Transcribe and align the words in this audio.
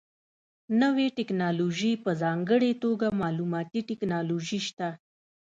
نوې 0.81 1.07
ټکنالوژي 1.17 1.93
په 2.03 2.09
ځانګړې 2.21 2.71
توګه 2.83 3.07
معلوماتي 3.21 3.81
ټکنالوژي 3.89 4.59
شته. 4.67 4.89